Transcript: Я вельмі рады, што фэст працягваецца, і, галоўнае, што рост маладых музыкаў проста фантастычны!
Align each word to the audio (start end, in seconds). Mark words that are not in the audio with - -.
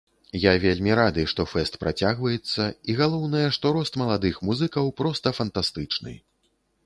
Я 0.43 0.51
вельмі 0.61 0.93
рады, 0.99 1.25
што 1.33 1.43
фэст 1.51 1.73
працягваецца, 1.83 2.61
і, 2.71 2.91
галоўнае, 3.01 3.45
што 3.57 3.73
рост 3.77 4.01
маладых 4.05 4.35
музыкаў 4.49 4.85
проста 5.03 5.27
фантастычны! 5.41 6.15